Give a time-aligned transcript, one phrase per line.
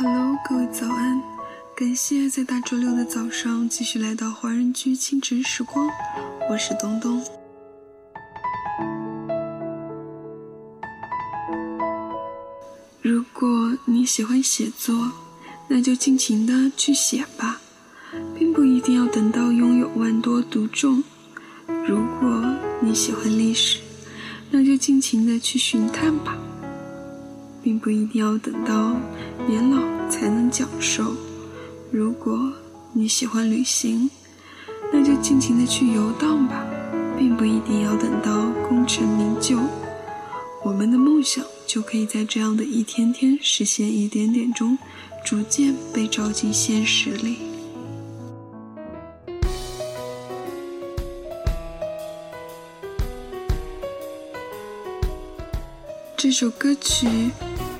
[0.00, 1.20] Hello，各位早安！
[1.74, 5.90] 感谢在大周六的早上继续来到华人居清晨时光，
[6.48, 7.20] 我是东东。
[13.02, 15.10] 如果你喜欢写作，
[15.66, 17.60] 那就尽情的去写吧，
[18.38, 21.02] 并不一定要等到拥有万多读众。
[21.88, 22.44] 如果
[22.80, 23.80] 你喜欢历史，
[24.52, 26.38] 那就尽情的去寻探吧，
[27.64, 28.96] 并不一定要等到
[29.46, 31.14] 年老才能讲授。
[31.90, 32.52] 如果
[32.92, 34.10] 你喜欢旅行，
[34.92, 36.66] 那就尽情的去游荡吧，
[37.16, 39.58] 并不一定要等到功成名就。
[40.64, 44.76] 我们的梦想就可以在这样的一天天实现一点点中，
[45.24, 47.38] 逐渐被照进现实里。
[56.16, 57.06] 这首歌曲《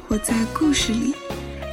[0.08, 1.12] 活在故事里》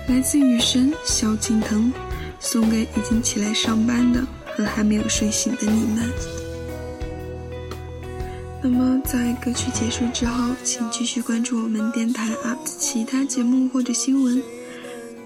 [0.07, 1.91] 来自雨神萧敬腾，
[2.39, 4.23] 送给已经起来上班的
[4.55, 6.11] 和还没有睡醒的你们。
[8.61, 14.41] 那么，在歌曲结束之后，请继续关注我们电台 UP 其他节目或者新闻。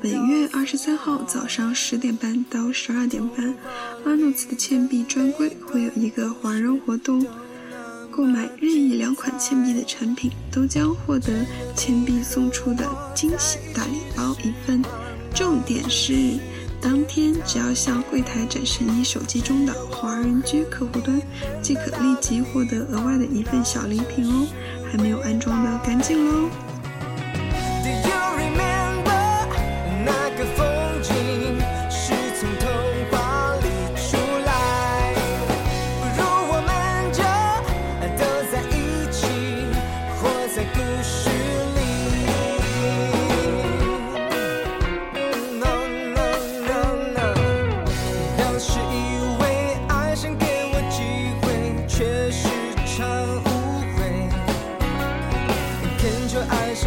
[0.02, 3.54] 本月二十三号早上十点半到十二点半，
[4.06, 7.26] 阿诺兹的倩碧专柜会有一个华人活动。
[8.12, 14.82] 购买任意两款倩碧的产品，都将获得倩碧送出的惊喜大礼包一份。
[15.34, 16.14] 重点是，
[16.82, 21.22] 当天只要向柜台展示你手机中的华人居客户端，
[21.62, 24.48] 即可立即获得额外的一份小礼品哦！
[24.92, 26.50] 还没有安装的，赶紧喽！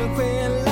[0.04, 0.71] 我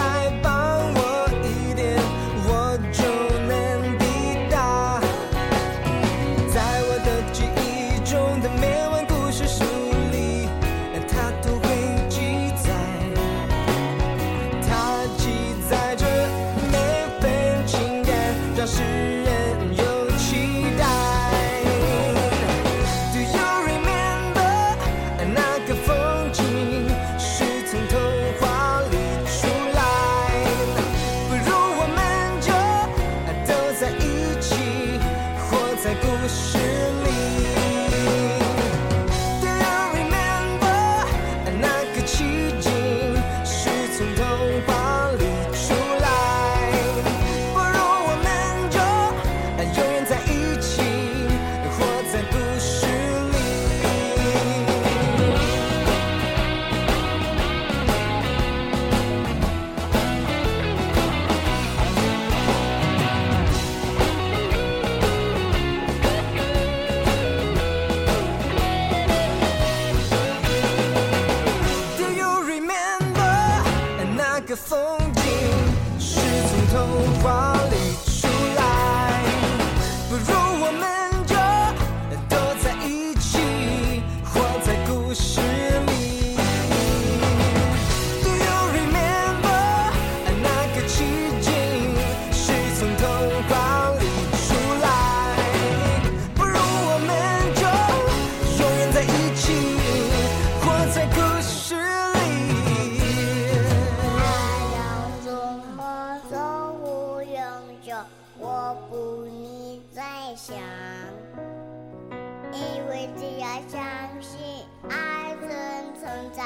[113.68, 113.80] 相
[114.20, 116.42] 信爱真存在，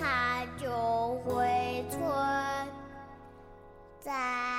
[0.00, 2.00] 它就会存
[4.00, 4.55] 在。